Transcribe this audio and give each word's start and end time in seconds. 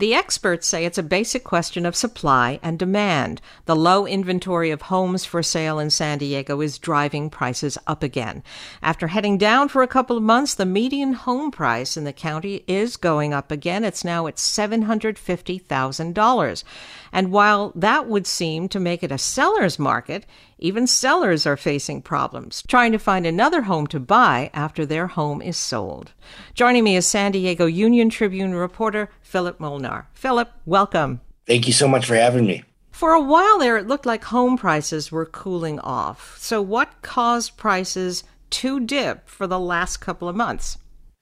The 0.00 0.14
experts 0.14 0.66
say 0.66 0.84
it's 0.86 0.96
a 0.96 1.02
basic 1.02 1.44
question 1.44 1.84
of 1.84 1.94
supply 1.94 2.58
and 2.62 2.78
demand. 2.78 3.42
The 3.66 3.76
low 3.76 4.06
inventory 4.06 4.70
of 4.70 4.80
homes 4.80 5.26
for 5.26 5.42
sale 5.42 5.78
in 5.78 5.90
San 5.90 6.16
Diego 6.16 6.62
is 6.62 6.78
driving 6.78 7.28
prices 7.28 7.76
up 7.86 8.02
again. 8.02 8.42
After 8.80 9.08
heading 9.08 9.36
down 9.36 9.68
for 9.68 9.82
a 9.82 9.86
couple 9.86 10.16
of 10.16 10.22
months, 10.22 10.54
the 10.54 10.64
median 10.64 11.12
home 11.12 11.50
price 11.50 11.98
in 11.98 12.04
the 12.04 12.14
county 12.14 12.64
is 12.66 12.96
going 12.96 13.34
up 13.34 13.50
again. 13.50 13.84
It's 13.84 14.02
now 14.02 14.26
at 14.26 14.36
$750,000. 14.36 16.64
And 17.12 17.30
while 17.30 17.70
that 17.74 18.08
would 18.08 18.26
seem 18.26 18.70
to 18.70 18.80
make 18.80 19.02
it 19.02 19.12
a 19.12 19.18
seller's 19.18 19.78
market, 19.78 20.24
even 20.60 20.86
sellers 20.86 21.46
are 21.46 21.56
facing 21.56 22.02
problems, 22.02 22.62
trying 22.68 22.92
to 22.92 22.98
find 22.98 23.26
another 23.26 23.62
home 23.62 23.86
to 23.88 23.98
buy 23.98 24.50
after 24.52 24.86
their 24.86 25.08
home 25.08 25.42
is 25.42 25.56
sold. 25.56 26.12
Joining 26.54 26.84
me 26.84 26.96
is 26.96 27.06
San 27.06 27.32
Diego 27.32 27.66
Union 27.66 28.10
Tribune 28.10 28.54
reporter 28.54 29.10
Philip 29.22 29.58
Molnar. 29.58 30.06
Philip, 30.12 30.50
welcome. 30.66 31.20
Thank 31.46 31.66
you 31.66 31.72
so 31.72 31.88
much 31.88 32.06
for 32.06 32.14
having 32.14 32.46
me. 32.46 32.62
For 32.90 33.12
a 33.12 33.22
while 33.22 33.58
there, 33.58 33.78
it 33.78 33.88
looked 33.88 34.04
like 34.04 34.24
home 34.24 34.58
prices 34.58 35.10
were 35.10 35.24
cooling 35.24 35.80
off. 35.80 36.36
So, 36.38 36.60
what 36.60 37.00
caused 37.02 37.56
prices 37.56 38.24
to 38.50 38.80
dip 38.80 39.28
for 39.28 39.46
the 39.46 39.58
last 39.58 39.98
couple 39.98 40.28
of 40.28 40.36
months? 40.36 40.76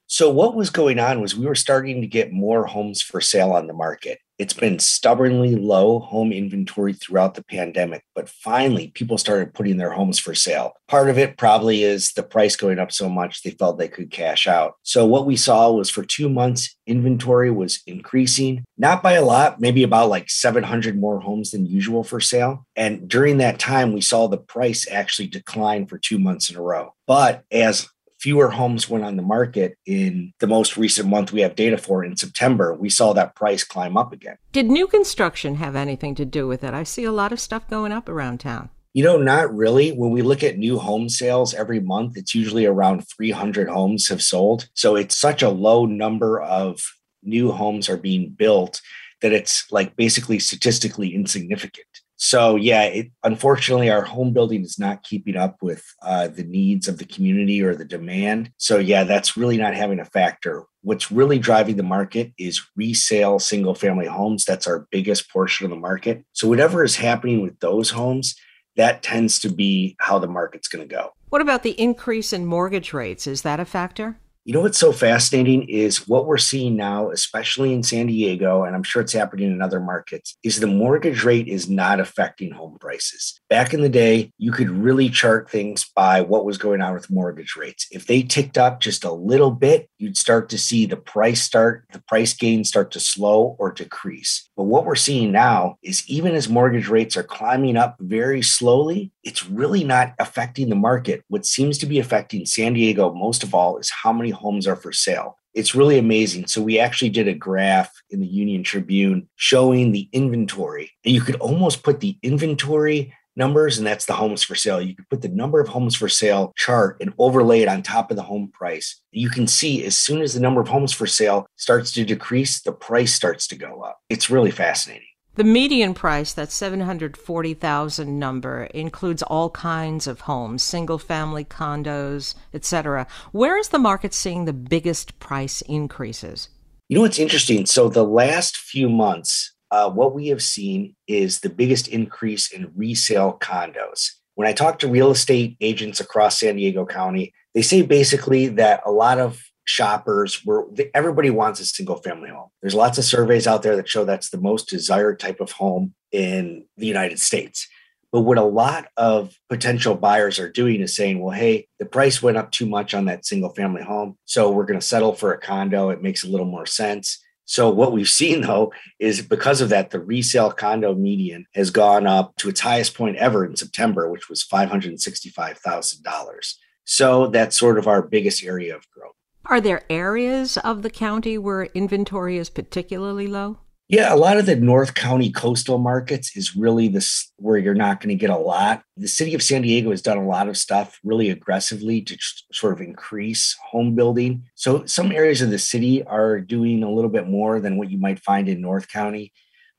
So, 0.07 0.29
what 0.29 0.55
was 0.55 0.69
going 0.69 0.99
on 0.99 1.21
was 1.21 1.37
we 1.37 1.45
were 1.45 1.55
starting 1.55 2.01
to 2.01 2.07
get 2.07 2.33
more 2.33 2.65
homes 2.65 3.01
for 3.01 3.21
sale 3.21 3.51
on 3.51 3.67
the 3.67 3.73
market. 3.73 4.19
It's 4.39 4.53
been 4.53 4.79
stubbornly 4.79 5.57
low 5.57 5.99
home 5.99 6.31
inventory 6.31 6.93
throughout 6.93 7.35
the 7.35 7.43
pandemic, 7.43 8.05
but 8.15 8.29
finally 8.29 8.87
people 8.87 9.17
started 9.17 9.53
putting 9.53 9.75
their 9.75 9.91
homes 9.91 10.17
for 10.17 10.33
sale. 10.33 10.73
Part 10.87 11.09
of 11.09 11.17
it 11.17 11.37
probably 11.37 11.83
is 11.83 12.13
the 12.13 12.23
price 12.23 12.55
going 12.55 12.79
up 12.79 12.91
so 12.91 13.09
much 13.09 13.43
they 13.43 13.51
felt 13.51 13.77
they 13.77 13.89
could 13.89 14.11
cash 14.11 14.47
out. 14.47 14.75
So 14.83 15.05
what 15.05 15.25
we 15.25 15.35
saw 15.35 15.71
was 15.71 15.89
for 15.89 16.05
2 16.05 16.29
months 16.29 16.73
inventory 16.87 17.51
was 17.51 17.81
increasing, 17.85 18.63
not 18.77 19.03
by 19.03 19.13
a 19.13 19.25
lot, 19.25 19.59
maybe 19.59 19.83
about 19.83 20.09
like 20.09 20.29
700 20.29 20.97
more 20.97 21.19
homes 21.19 21.51
than 21.51 21.65
usual 21.65 22.05
for 22.05 22.21
sale. 22.21 22.65
And 22.77 23.09
during 23.09 23.39
that 23.39 23.59
time 23.59 23.91
we 23.91 24.01
saw 24.01 24.27
the 24.27 24.37
price 24.37 24.87
actually 24.89 25.27
decline 25.27 25.85
for 25.85 25.97
2 25.97 26.17
months 26.17 26.49
in 26.49 26.55
a 26.55 26.61
row. 26.61 26.93
But 27.05 27.43
as 27.51 27.89
fewer 28.19 28.49
homes 28.49 28.89
went 28.89 29.05
on 29.05 29.15
the 29.15 29.23
market 29.23 29.77
in 29.85 30.33
the 30.39 30.47
most 30.47 30.77
recent 30.77 31.07
month 31.07 31.31
we 31.31 31.41
have 31.41 31.55
data 31.55 31.77
for 31.77 32.03
in 32.03 32.15
September, 32.15 32.73
we 32.73 32.89
saw 32.89 33.13
that 33.13 33.35
price 33.35 33.63
climb 33.63 33.97
up 33.97 34.11
again. 34.11 34.37
Did 34.51 34.67
new 34.67 34.87
construction 34.87 35.55
have 35.55 35.75
anything 35.75 36.15
to 36.15 36.25
do 36.25 36.47
with 36.47 36.63
it? 36.63 36.73
I 36.73 36.83
see 36.83 37.05
a 37.05 37.11
lot 37.11 37.31
of 37.31 37.39
stuff 37.39 37.67
going 37.69 37.91
up 37.91 38.09
around 38.09 38.39
town. 38.39 38.69
You 38.93 39.03
know, 39.03 39.17
not 39.17 39.55
really. 39.55 39.91
When 39.91 40.11
we 40.11 40.23
look 40.23 40.43
at 40.43 40.57
new 40.57 40.79
home 40.79 41.09
sales 41.09 41.53
every 41.53 41.79
month, 41.79 42.17
it's 42.17 42.33
usually 42.33 42.65
around 42.65 43.07
300 43.15 43.69
homes 43.69 44.07
have 44.09 44.21
sold. 44.21 44.67
So 44.73 44.95
it's 44.95 45.17
such 45.17 45.43
a 45.43 45.49
low 45.49 45.85
number 45.85 46.41
of 46.41 46.81
new 47.23 47.51
homes 47.51 47.87
are 47.87 47.97
being 47.97 48.31
built 48.31 48.81
that 49.21 49.33
it's 49.33 49.71
like 49.71 49.95
basically 49.95 50.39
statistically 50.39 51.13
insignificant. 51.13 51.85
So 52.21 52.57
yeah, 52.57 52.83
it, 52.83 53.11
unfortunately, 53.23 53.89
our 53.89 54.03
home 54.03 54.33
building 54.33 54.61
is 54.61 54.77
not 54.77 55.03
keeping 55.03 55.37
up 55.37 55.55
with 55.61 55.85
uh, 56.01 56.27
the 56.27 56.43
needs 56.43 56.89
of 56.89 56.97
the 56.97 57.05
community 57.05 57.63
or 57.63 57.75
the 57.75 57.85
demand. 57.85 58.51
So 58.57 58.77
yeah, 58.77 59.05
that's 59.05 59.37
really 59.37 59.57
not 59.57 59.73
having 59.73 60.01
a 60.01 60.05
factor. 60.05 60.65
What's 60.81 61.13
really 61.13 61.39
driving 61.39 61.77
the 61.77 61.83
market 61.83 62.33
is 62.37 62.61
resale 62.75 63.39
single 63.39 63.73
family 63.73 64.05
homes. 64.05 64.43
That's 64.43 64.67
our 64.67 64.85
biggest 64.91 65.31
portion 65.31 65.65
of 65.65 65.69
the 65.69 65.77
market. 65.77 66.25
So 66.33 66.49
whatever 66.49 66.83
is 66.83 66.97
happening 66.97 67.41
with 67.41 67.57
those 67.61 67.89
homes, 67.89 68.35
that 68.75 69.01
tends 69.01 69.39
to 69.39 69.49
be 69.49 69.95
how 69.99 70.19
the 70.19 70.27
market's 70.27 70.67
going 70.67 70.87
to 70.87 70.93
go. 70.93 71.13
What 71.29 71.41
about 71.41 71.63
the 71.63 71.71
increase 71.71 72.33
in 72.33 72.45
mortgage 72.45 72.91
rates? 72.91 73.27
Is 73.27 73.43
that 73.43 73.61
a 73.61 73.65
factor? 73.65 74.19
You 74.49 74.53
know 74.53 74.61
what's 74.61 74.79
so 74.79 74.91
fascinating 74.91 75.69
is 75.69 76.07
what 76.07 76.25
we're 76.25 76.39
seeing 76.39 76.75
now, 76.75 77.11
especially 77.11 77.71
in 77.71 77.83
San 77.83 78.07
Diego, 78.07 78.63
and 78.63 78.75
I'm 78.75 78.81
sure 78.81 78.99
it's 78.99 79.13
happening 79.13 79.51
in 79.51 79.61
other 79.61 79.79
markets, 79.79 80.35
is 80.41 80.59
the 80.59 80.65
mortgage 80.65 81.23
rate 81.23 81.47
is 81.47 81.69
not 81.69 81.99
affecting 81.99 82.49
home 82.49 82.79
prices. 82.79 83.39
Back 83.47 83.75
in 83.75 83.81
the 83.81 83.89
day, 83.89 84.31
you 84.39 84.51
could 84.51 84.71
really 84.71 85.07
chart 85.07 85.51
things 85.51 85.85
by 85.95 86.21
what 86.21 86.45
was 86.45 86.57
going 86.57 86.81
on 86.81 86.95
with 86.95 87.11
mortgage 87.11 87.55
rates. 87.55 87.85
If 87.91 88.07
they 88.07 88.23
ticked 88.23 88.57
up 88.57 88.79
just 88.79 89.03
a 89.03 89.11
little 89.11 89.51
bit, 89.51 89.87
you'd 89.99 90.17
start 90.17 90.49
to 90.49 90.57
see 90.57 90.87
the 90.87 90.97
price 90.97 91.43
start, 91.43 91.85
the 91.93 92.01
price 92.07 92.33
gain 92.33 92.63
start 92.63 92.89
to 92.93 92.99
slow 92.99 93.55
or 93.59 93.71
decrease. 93.71 94.49
But 94.57 94.63
what 94.63 94.83
we're 94.83 94.95
seeing 94.95 95.31
now 95.31 95.75
is 95.83 96.09
even 96.09 96.33
as 96.33 96.49
mortgage 96.49 96.87
rates 96.87 97.15
are 97.15 97.21
climbing 97.21 97.77
up 97.77 97.97
very 97.99 98.41
slowly, 98.41 99.11
it's 99.23 99.47
really 99.47 99.83
not 99.83 100.15
affecting 100.17 100.69
the 100.69 100.75
market. 100.75 101.23
What 101.27 101.45
seems 101.45 101.77
to 101.77 101.85
be 101.85 101.99
affecting 101.99 102.47
San 102.47 102.73
Diego 102.73 103.13
most 103.13 103.43
of 103.43 103.53
all 103.53 103.77
is 103.77 103.91
how 103.91 104.11
many 104.11 104.31
homes 104.39 104.67
are 104.67 104.75
for 104.75 104.91
sale. 104.91 105.37
It's 105.53 105.75
really 105.75 105.97
amazing. 105.97 106.47
So 106.47 106.61
we 106.61 106.79
actually 106.79 107.09
did 107.09 107.27
a 107.27 107.33
graph 107.33 107.91
in 108.09 108.19
the 108.19 108.27
Union 108.27 108.63
Tribune 108.63 109.27
showing 109.35 109.91
the 109.91 110.07
inventory. 110.13 110.91
And 111.03 111.13
you 111.13 111.21
could 111.21 111.35
almost 111.35 111.83
put 111.83 111.99
the 111.99 112.17
inventory 112.23 113.13
numbers, 113.35 113.77
and 113.77 113.87
that's 113.87 114.05
the 114.05 114.13
homes 114.13 114.43
for 114.43 114.53
sale. 114.53 114.81
You 114.81 114.95
could 114.95 115.09
put 115.09 115.21
the 115.21 115.29
number 115.29 115.59
of 115.59 115.67
homes 115.67 115.95
for 115.95 116.09
sale 116.09 116.53
chart 116.55 116.97
and 117.01 117.13
overlay 117.17 117.61
it 117.61 117.67
on 117.67 117.81
top 117.81 118.11
of 118.11 118.17
the 118.17 118.23
home 118.23 118.51
price. 118.53 119.01
You 119.11 119.29
can 119.29 119.47
see 119.47 119.83
as 119.85 119.97
soon 119.97 120.21
as 120.21 120.33
the 120.33 120.39
number 120.39 120.61
of 120.61 120.67
homes 120.67 120.93
for 120.93 121.07
sale 121.07 121.47
starts 121.55 121.91
to 121.93 122.05
decrease, 122.05 122.61
the 122.61 122.71
price 122.71 123.13
starts 123.13 123.47
to 123.47 123.55
go 123.55 123.81
up. 123.81 123.99
It's 124.09 124.29
really 124.29 124.51
fascinating. 124.51 125.07
The 125.39 125.45
median 125.45 125.93
price, 125.93 126.33
that 126.33 126.51
740,000 126.51 128.19
number, 128.19 128.63
includes 128.73 129.23
all 129.23 129.49
kinds 129.51 130.05
of 130.05 130.19
homes, 130.19 130.61
single 130.61 130.97
family 130.97 131.45
condos, 131.45 132.35
etc. 132.53 133.07
Where 133.31 133.57
is 133.57 133.69
the 133.69 133.79
market 133.79 134.13
seeing 134.13 134.43
the 134.43 134.51
biggest 134.51 135.17
price 135.19 135.61
increases? 135.61 136.49
You 136.89 136.95
know 136.95 137.03
what's 137.03 137.19
interesting? 137.19 137.65
So 137.67 137.87
the 137.87 138.03
last 138.03 138.57
few 138.57 138.89
months, 138.89 139.53
uh, 139.71 139.89
what 139.89 140.13
we 140.13 140.27
have 140.27 140.43
seen 140.43 140.97
is 141.07 141.39
the 141.39 141.49
biggest 141.49 141.87
increase 141.87 142.51
in 142.51 142.73
resale 142.75 143.37
condos. 143.39 144.09
When 144.35 144.45
I 144.45 144.51
talk 144.51 144.79
to 144.79 144.89
real 144.89 145.11
estate 145.11 145.55
agents 145.61 146.01
across 146.01 146.41
San 146.41 146.57
Diego 146.57 146.85
County, 146.85 147.33
they 147.55 147.61
say 147.61 147.81
basically 147.81 148.49
that 148.49 148.81
a 148.85 148.91
lot 148.91 149.19
of 149.19 149.41
shoppers 149.69 150.43
were 150.43 150.67
everybody 150.93 151.29
wants 151.29 151.59
a 151.59 151.65
single 151.65 151.97
family 151.97 152.29
home 152.29 152.49
there's 152.61 152.73
lots 152.73 152.97
of 152.97 153.05
surveys 153.05 153.45
out 153.45 153.61
there 153.61 153.75
that 153.75 153.87
show 153.87 154.03
that's 154.03 154.31
the 154.31 154.41
most 154.41 154.67
desired 154.67 155.19
type 155.19 155.39
of 155.39 155.51
home 155.51 155.93
in 156.11 156.65
the 156.77 156.87
united 156.87 157.19
states 157.19 157.67
But 158.11 158.21
what 158.21 158.39
a 158.39 158.43
lot 158.43 158.87
of 158.97 159.37
potential 159.49 159.93
buyers 159.95 160.39
are 160.39 160.51
doing 160.51 160.81
is 160.81 160.95
saying, 160.95 161.21
well, 161.21 161.35
hey, 161.35 161.67
the 161.77 161.85
price 161.85 162.23
went 162.23 162.37
up 162.37 162.51
too 162.51 162.65
much 162.65 162.95
on 162.95 163.05
that 163.05 163.25
single 163.25 163.53
family 163.53 163.83
home. 163.83 164.17
So 164.25 164.49
we're 164.49 164.65
going 164.65 164.79
to 164.79 164.85
settle 164.85 165.13
for 165.13 165.31
a 165.31 165.39
condo. 165.39 165.91
It 165.91 166.01
makes 166.01 166.23
a 166.23 166.27
little 166.27 166.47
more 166.47 166.65
sense. 166.65 167.19
So 167.45 167.69
what 167.69 167.93
we've 167.93 168.09
seen 168.09 168.41
though 168.41 168.71
is 168.99 169.21
because 169.21 169.61
of 169.61 169.69
that, 169.69 169.89
the 169.89 169.99
resale 169.99 170.51
condo 170.51 170.95
median 170.95 171.45
has 171.53 171.71
gone 171.71 172.07
up 172.07 172.35
to 172.37 172.49
its 172.49 172.61
highest 172.61 172.95
point 172.95 173.17
ever 173.17 173.45
in 173.45 173.55
September, 173.55 174.09
which 174.09 174.29
was 174.29 174.43
$565,000. 174.43 176.53
So 176.85 177.27
that's 177.27 177.59
sort 177.59 177.77
of 177.77 177.87
our 177.87 178.01
biggest 178.01 178.43
area 178.43 178.75
of 178.75 178.89
growth. 178.89 179.13
Are 179.49 179.59
there 179.59 179.81
areas 179.89 180.57
of 180.57 180.83
the 180.83 180.91
county 180.91 181.35
where 181.35 181.63
inventory 181.73 182.37
is 182.37 182.51
particularly 182.51 183.25
low? 183.25 183.57
Yeah, 183.87 184.13
a 184.13 184.15
lot 184.15 184.37
of 184.37 184.45
the 184.45 184.55
North 184.55 184.93
County 184.93 185.31
coastal 185.31 185.79
markets 185.79 186.37
is 186.37 186.55
really 186.55 186.87
this 186.87 187.31
where 187.37 187.57
you're 187.57 187.73
not 187.73 187.99
going 187.99 188.15
to 188.15 188.21
get 188.21 188.29
a 188.29 188.37
lot. 188.37 188.83
The 188.95 189.07
city 189.07 189.33
of 189.33 189.41
San 189.41 189.63
Diego 189.63 189.89
has 189.89 190.03
done 190.03 190.19
a 190.19 190.27
lot 190.27 190.49
of 190.49 190.55
stuff 190.55 190.99
really 191.03 191.31
aggressively 191.31 191.99
to 192.03 192.15
sort 192.53 192.73
of 192.73 192.81
increase 192.81 193.57
home 193.71 193.95
building. 193.95 194.43
So 194.53 194.85
some 194.85 195.11
areas 195.11 195.41
of 195.41 195.49
the 195.49 195.57
city 195.57 196.03
are 196.03 196.39
doing 196.39 196.83
a 196.83 196.91
little 196.91 197.09
bit 197.09 197.27
more 197.27 197.59
than 197.59 197.77
what 197.77 197.89
you 197.89 197.97
might 197.97 198.19
find 198.19 198.47
in 198.47 198.61
North 198.61 198.87
County, 198.87 199.33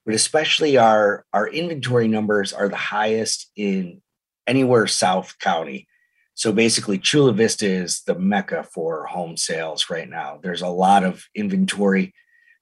but 0.05 0.17
especially 0.17 0.79
our 0.79 1.25
our 1.33 1.47
inventory 1.47 2.09
numbers 2.09 2.53
are 2.53 2.69
the 2.69 2.75
highest 2.75 3.53
in 3.55 4.03
anywhere 4.49 4.89
South 4.89 5.39
County. 5.39 5.87
So 6.41 6.53
basically, 6.53 6.97
Chula 6.97 7.35
Vista 7.35 7.67
is 7.67 8.01
the 8.07 8.15
mecca 8.15 8.63
for 8.63 9.05
home 9.05 9.37
sales 9.37 9.91
right 9.91 10.09
now. 10.09 10.39
There's 10.43 10.63
a 10.63 10.69
lot 10.69 11.05
of 11.05 11.23
inventory 11.35 12.15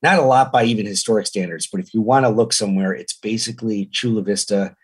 not 0.02 0.18
a 0.18 0.22
lot 0.22 0.52
by 0.52 0.64
even 0.64 0.84
historic 0.86 1.26
standards, 1.26 1.68
but 1.70 1.80
if 1.80 1.92
you 1.92 2.00
want 2.00 2.24
to 2.24 2.30
look 2.30 2.52
somewhere, 2.52 2.92
it's 2.92 3.16
basically 3.16 3.86
Chula 3.86 4.22
Vista, 4.22 4.74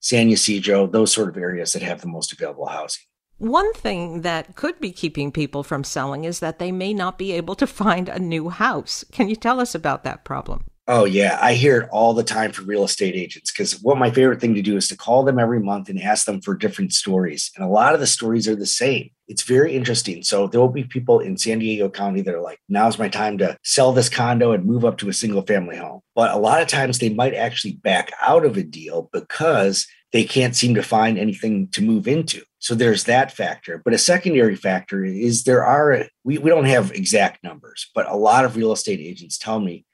San 0.00 0.30
Ysidro, 0.30 0.86
those 0.86 1.12
sort 1.12 1.28
of 1.30 1.36
areas 1.36 1.72
that 1.72 1.82
have 1.82 2.00
the 2.00 2.08
most 2.08 2.32
available 2.32 2.66
housing. 2.66 3.02
One 3.38 3.72
thing 3.74 4.20
that 4.22 4.54
could 4.54 4.80
be 4.80 4.92
keeping 4.92 5.32
people 5.32 5.62
from 5.62 5.84
selling 5.84 6.24
is 6.24 6.40
that 6.40 6.58
they 6.58 6.72
may 6.72 6.94
not 6.94 7.18
be 7.18 7.32
able 7.32 7.54
to 7.56 7.66
find 7.66 8.08
a 8.08 8.18
new 8.18 8.48
house. 8.48 9.04
Can 9.12 9.28
you 9.28 9.36
tell 9.36 9.60
us 9.60 9.74
about 9.74 10.04
that 10.04 10.24
problem? 10.24 10.64
Oh, 10.88 11.04
yeah. 11.04 11.38
I 11.40 11.54
hear 11.54 11.82
it 11.82 11.88
all 11.92 12.12
the 12.12 12.24
time 12.24 12.50
from 12.50 12.66
real 12.66 12.82
estate 12.82 13.14
agents 13.14 13.52
because 13.52 13.80
what 13.82 13.98
my 13.98 14.10
favorite 14.10 14.40
thing 14.40 14.54
to 14.56 14.62
do 14.62 14.76
is 14.76 14.88
to 14.88 14.96
call 14.96 15.22
them 15.22 15.38
every 15.38 15.60
month 15.60 15.88
and 15.88 16.00
ask 16.00 16.26
them 16.26 16.40
for 16.40 16.56
different 16.56 16.92
stories. 16.92 17.52
And 17.54 17.64
a 17.64 17.68
lot 17.68 17.94
of 17.94 18.00
the 18.00 18.06
stories 18.06 18.48
are 18.48 18.56
the 18.56 18.66
same. 18.66 19.10
It's 19.28 19.44
very 19.44 19.76
interesting. 19.76 20.24
So 20.24 20.48
there 20.48 20.60
will 20.60 20.68
be 20.68 20.82
people 20.82 21.20
in 21.20 21.36
San 21.36 21.60
Diego 21.60 21.88
County 21.88 22.20
that 22.22 22.34
are 22.34 22.40
like, 22.40 22.58
now's 22.68 22.98
my 22.98 23.08
time 23.08 23.38
to 23.38 23.56
sell 23.62 23.92
this 23.92 24.08
condo 24.08 24.50
and 24.50 24.64
move 24.64 24.84
up 24.84 24.98
to 24.98 25.08
a 25.08 25.12
single 25.12 25.42
family 25.42 25.76
home. 25.76 26.00
But 26.16 26.32
a 26.32 26.38
lot 26.38 26.60
of 26.60 26.66
times 26.66 26.98
they 26.98 27.10
might 27.10 27.34
actually 27.34 27.74
back 27.74 28.10
out 28.20 28.44
of 28.44 28.56
a 28.56 28.64
deal 28.64 29.08
because 29.12 29.86
they 30.10 30.24
can't 30.24 30.56
seem 30.56 30.74
to 30.74 30.82
find 30.82 31.16
anything 31.16 31.68
to 31.68 31.82
move 31.82 32.08
into. 32.08 32.42
So 32.58 32.74
there's 32.74 33.04
that 33.04 33.30
factor. 33.30 33.80
But 33.84 33.94
a 33.94 33.98
secondary 33.98 34.56
factor 34.56 35.04
is 35.04 35.44
there 35.44 35.64
are, 35.64 36.06
we, 36.24 36.38
we 36.38 36.50
don't 36.50 36.64
have 36.64 36.90
exact 36.90 37.44
numbers, 37.44 37.88
but 37.94 38.10
a 38.10 38.16
lot 38.16 38.44
of 38.44 38.56
real 38.56 38.72
estate 38.72 39.00
agents 39.00 39.38
tell 39.38 39.60
me 39.60 39.86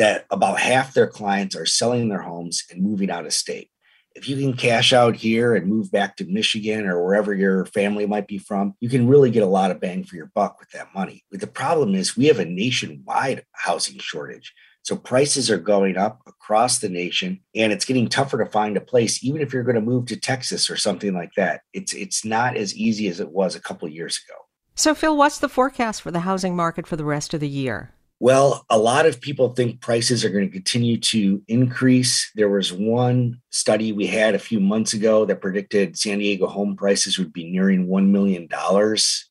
that 0.00 0.24
about 0.30 0.58
half 0.58 0.94
their 0.94 1.06
clients 1.06 1.54
are 1.54 1.66
selling 1.66 2.08
their 2.08 2.22
homes 2.22 2.64
and 2.70 2.82
moving 2.82 3.10
out 3.10 3.26
of 3.26 3.34
state. 3.34 3.68
If 4.14 4.30
you 4.30 4.36
can 4.36 4.54
cash 4.54 4.94
out 4.94 5.14
here 5.14 5.54
and 5.54 5.66
move 5.66 5.92
back 5.92 6.16
to 6.16 6.24
Michigan 6.24 6.86
or 6.86 7.04
wherever 7.04 7.34
your 7.34 7.66
family 7.66 8.06
might 8.06 8.26
be 8.26 8.38
from, 8.38 8.74
you 8.80 8.88
can 8.88 9.06
really 9.06 9.30
get 9.30 9.42
a 9.42 9.46
lot 9.46 9.70
of 9.70 9.78
bang 9.78 10.04
for 10.04 10.16
your 10.16 10.32
buck 10.34 10.58
with 10.58 10.70
that 10.70 10.88
money. 10.94 11.22
But 11.30 11.40
the 11.40 11.46
problem 11.46 11.94
is 11.94 12.16
we 12.16 12.28
have 12.28 12.38
a 12.38 12.46
nationwide 12.46 13.44
housing 13.52 13.98
shortage. 13.98 14.54
So 14.84 14.96
prices 14.96 15.50
are 15.50 15.58
going 15.58 15.98
up 15.98 16.22
across 16.26 16.78
the 16.78 16.88
nation 16.88 17.40
and 17.54 17.70
it's 17.70 17.84
getting 17.84 18.08
tougher 18.08 18.38
to 18.42 18.50
find 18.50 18.78
a 18.78 18.80
place 18.80 19.22
even 19.22 19.42
if 19.42 19.52
you're 19.52 19.64
going 19.64 19.74
to 19.74 19.82
move 19.82 20.06
to 20.06 20.16
Texas 20.16 20.70
or 20.70 20.78
something 20.78 21.12
like 21.12 21.34
that. 21.36 21.60
It's 21.74 21.92
it's 21.92 22.24
not 22.24 22.56
as 22.56 22.74
easy 22.74 23.06
as 23.08 23.20
it 23.20 23.32
was 23.32 23.54
a 23.54 23.60
couple 23.60 23.86
years 23.86 24.18
ago. 24.26 24.38
So 24.74 24.94
Phil, 24.94 25.14
what's 25.14 25.38
the 25.38 25.50
forecast 25.50 26.00
for 26.00 26.10
the 26.10 26.20
housing 26.20 26.56
market 26.56 26.86
for 26.86 26.96
the 26.96 27.04
rest 27.04 27.34
of 27.34 27.40
the 27.40 27.48
year? 27.48 27.92
Well, 28.22 28.66
a 28.68 28.76
lot 28.76 29.06
of 29.06 29.18
people 29.18 29.54
think 29.54 29.80
prices 29.80 30.26
are 30.26 30.28
going 30.28 30.46
to 30.46 30.52
continue 30.52 30.98
to 30.98 31.42
increase. 31.48 32.30
There 32.34 32.50
was 32.50 32.70
one 32.70 33.40
study 33.48 33.92
we 33.92 34.06
had 34.06 34.34
a 34.34 34.38
few 34.38 34.60
months 34.60 34.92
ago 34.92 35.24
that 35.24 35.40
predicted 35.40 35.96
San 35.96 36.18
Diego 36.18 36.46
home 36.46 36.76
prices 36.76 37.18
would 37.18 37.32
be 37.32 37.50
nearing 37.50 37.88
$1 37.88 38.10
million. 38.10 38.46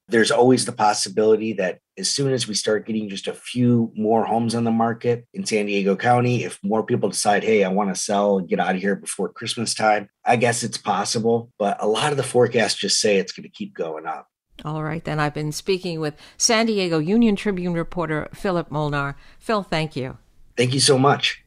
There's 0.07 0.31
always 0.31 0.65
the 0.65 0.71
possibility 0.71 1.53
that 1.53 1.77
as 1.99 2.09
soon 2.09 2.33
as 2.33 2.47
we 2.47 2.55
start 2.55 2.87
getting 2.87 3.09
just 3.09 3.27
a 3.27 3.33
few 3.33 3.91
more 3.95 4.25
homes 4.25 4.55
on 4.55 4.63
the 4.63 4.71
market 4.71 5.27
in 5.35 5.45
San 5.45 5.67
Diego 5.67 5.95
County, 5.95 6.43
if 6.43 6.57
more 6.63 6.83
people 6.83 7.09
decide, 7.09 7.43
hey, 7.43 7.63
I 7.63 7.69
want 7.69 7.93
to 7.93 8.01
sell 8.01 8.39
and 8.39 8.49
get 8.49 8.59
out 8.59 8.73
of 8.73 8.81
here 8.81 8.95
before 8.95 9.29
Christmas 9.29 9.75
time, 9.75 10.09
I 10.25 10.35
guess 10.35 10.63
it's 10.63 10.79
possible. 10.79 11.51
But 11.59 11.77
a 11.79 11.87
lot 11.87 12.09
of 12.09 12.17
the 12.17 12.23
forecasts 12.23 12.79
just 12.79 12.99
say 12.99 13.17
it's 13.17 13.33
going 13.33 13.43
to 13.43 13.49
keep 13.49 13.75
going 13.75 14.07
up. 14.07 14.27
All 14.65 14.83
right, 14.83 15.03
then 15.03 15.19
I've 15.19 15.33
been 15.33 15.51
speaking 15.51 15.99
with 15.99 16.15
San 16.37 16.65
Diego 16.65 16.99
Union 16.99 17.35
Tribune 17.35 17.73
reporter 17.73 18.27
Philip 18.33 18.69
Molnar. 18.69 19.15
Phil, 19.39 19.63
thank 19.63 19.95
you. 19.95 20.17
Thank 20.57 20.73
you 20.73 20.79
so 20.79 20.97
much. 20.97 21.43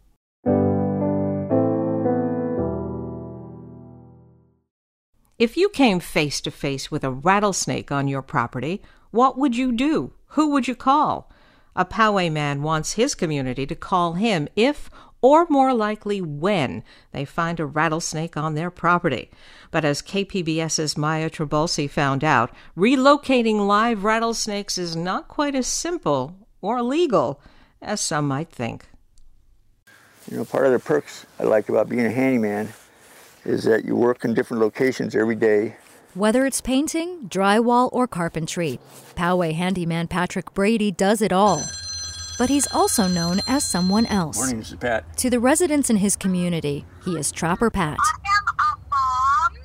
If 5.39 5.57
you 5.57 5.69
came 5.69 5.99
face 5.99 6.41
to 6.43 6.51
face 6.51 6.91
with 6.91 7.03
a 7.03 7.11
rattlesnake 7.11 7.91
on 7.91 8.07
your 8.07 8.23
property, 8.23 8.81
what 9.11 9.37
would 9.37 9.57
you 9.57 9.73
do? 9.73 10.13
Who 10.29 10.51
would 10.51 10.69
you 10.69 10.77
call? 10.77 11.31
A 11.75 11.85
Poway 11.85 12.31
man 12.31 12.63
wants 12.63 12.93
his 12.93 13.15
community 13.15 13.67
to 13.67 13.75
call 13.75 14.13
him 14.13 14.47
if 14.55 14.89
or 15.23 15.47
more 15.49 15.73
likely 15.73 16.21
when 16.21 16.83
they 17.13 17.25
find 17.25 17.61
a 17.61 17.65
rattlesnake 17.65 18.37
on 18.37 18.55
their 18.55 18.71
property. 18.71 19.31
But 19.71 19.85
as 19.85 20.03
KPBS's 20.03 20.99
Maya 20.99 21.31
Trabulsi 21.31 21.89
found 21.89 22.25
out, 22.25 22.51
relocating 22.77 23.67
live 23.67 24.05
rattlesnakes 24.05 24.77
is 24.77 24.97
not 24.97 25.29
quite 25.29 25.55
as 25.55 25.69
simple 25.69 26.37
or 26.61 26.83
legal 26.83 27.41
as 27.81 28.01
some 28.01 28.29
might 28.29 28.51
think. 28.51 28.89
You 30.31 30.39
know, 30.39 30.45
part 30.45 30.67
of 30.67 30.73
the 30.73 30.79
perks 30.79 31.25
I 31.39 31.45
like 31.45 31.69
about 31.69 31.89
being 31.89 32.05
a 32.05 32.11
handyman 32.11 32.73
is 33.45 33.65
that 33.65 33.85
you 33.85 33.97
work 33.97 34.25
in 34.25 34.35
different 34.35 34.61
locations 34.61 35.17
every 35.17 35.35
day. 35.35 35.77
Whether 36.15 36.45
it's 36.45 36.61
painting, 36.61 37.29
drywall, 37.29 37.89
or 37.93 38.07
carpentry, 38.07 38.79
Poway 39.17 39.55
handyman 39.55 40.09
Patrick 40.09 40.53
Brady 40.53 40.91
does 40.91 41.23
it 41.23 41.33
all 41.33 41.63
but 42.39 42.49
he's 42.49 42.67
also 42.73 43.07
known 43.07 43.41
as 43.47 43.65
someone 43.65 44.07
else. 44.07 44.37
Morning, 44.37 44.59
this 44.59 44.71
is 44.73 44.77
Pat. 44.77 45.17
To 45.19 45.31
the 45.31 45.41
residents 45.41 45.91
in 45.91 45.97
his 45.97 46.17
community, 46.17 46.85
he 47.05 47.17
is 47.17 47.31
Trapper 47.33 47.71
Pat. 47.71 47.99
I 48.01 48.19
am 48.19 48.55
a 48.59 48.79
mom 48.91 49.63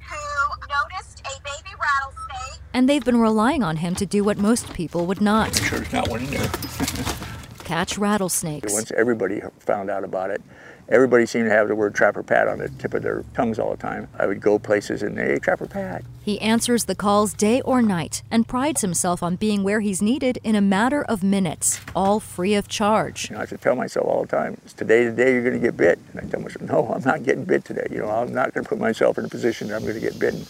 who 0.00 0.68
noticed 0.68 1.20
a 1.20 1.40
baby 1.42 1.74
rattlesnake. 1.80 2.60
And 2.72 2.88
they've 2.88 3.04
been 3.04 3.20
relying 3.20 3.62
on 3.62 3.76
him 3.78 3.94
to 3.96 4.06
do 4.06 4.24
what 4.24 4.38
most 4.38 4.72
people 4.72 5.06
would 5.06 5.20
not. 5.20 5.54
Make 5.54 5.64
sure 5.64 5.78
there's 5.80 5.92
not 5.92 6.08
one 6.08 6.22
in 6.22 6.30
there. 6.30 6.48
Catch 7.64 7.96
rattlesnakes. 7.98 8.72
Once 8.72 8.92
everybody 8.92 9.40
found 9.58 9.90
out 9.90 10.04
about 10.04 10.30
it, 10.30 10.42
everybody 10.88 11.26
seemed 11.26 11.48
to 11.48 11.54
have 11.54 11.68
the 11.68 11.74
word 11.74 11.94
Trapper 11.94 12.22
Pat 12.22 12.48
on 12.48 12.58
the 12.58 12.68
tip 12.68 12.94
of 12.94 13.02
their 13.02 13.24
tongues 13.34 13.58
all 13.58 13.70
the 13.70 13.76
time. 13.76 14.08
I 14.18 14.26
would 14.26 14.40
go 14.40 14.58
places 14.58 15.02
and, 15.02 15.16
they, 15.16 15.24
hey, 15.24 15.38
Trapper 15.38 15.66
Pat. 15.66 16.04
He 16.22 16.40
answers 16.40 16.84
the 16.84 16.94
calls 16.94 17.34
day 17.34 17.60
or 17.62 17.82
night 17.82 18.22
and 18.30 18.48
prides 18.48 18.80
himself 18.80 19.22
on 19.22 19.36
being 19.36 19.62
where 19.62 19.80
he's 19.80 20.00
needed 20.00 20.38
in 20.42 20.54
a 20.54 20.60
matter 20.60 21.04
of 21.04 21.22
minutes, 21.22 21.80
all 21.94 22.20
free 22.20 22.54
of 22.54 22.68
charge. 22.68 23.30
You 23.30 23.34
know, 23.34 23.40
I 23.40 23.42
have 23.42 23.50
to 23.50 23.58
tell 23.58 23.76
myself 23.76 24.06
all 24.06 24.22
the 24.22 24.28
time, 24.28 24.56
it's 24.64 24.72
today 24.72 25.04
the 25.06 25.12
day 25.12 25.32
you're 25.32 25.42
going 25.42 25.54
to 25.54 25.60
get 25.60 25.76
bit. 25.76 25.98
And 26.12 26.20
I 26.20 26.30
tell 26.30 26.40
myself, 26.40 26.62
no, 26.68 26.88
I'm 26.88 27.02
not 27.02 27.22
getting 27.22 27.44
bit 27.44 27.64
today. 27.64 27.86
You 27.90 27.98
know, 27.98 28.10
I'm 28.10 28.32
not 28.32 28.54
going 28.54 28.64
to 28.64 28.68
put 28.68 28.78
myself 28.78 29.18
in 29.18 29.24
a 29.24 29.28
position 29.28 29.68
that 29.68 29.76
I'm 29.76 29.82
going 29.82 29.94
to 29.94 30.00
get 30.00 30.18
bitten. 30.18 30.46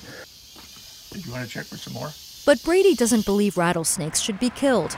Did 1.10 1.26
you 1.26 1.32
want 1.32 1.44
to 1.44 1.50
check 1.50 1.66
for 1.66 1.76
some 1.76 1.92
more? 1.92 2.10
But 2.46 2.62
Brady 2.62 2.94
doesn't 2.94 3.24
believe 3.24 3.56
rattlesnakes 3.56 4.20
should 4.20 4.38
be 4.38 4.50
killed 4.50 4.96